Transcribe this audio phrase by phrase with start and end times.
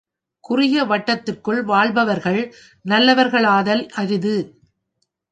[0.43, 2.39] குறுகிய வட்டத்திற்குள் வாழ்பவர்கள்
[2.85, 4.33] நல்லவர்களாதல் அரிது.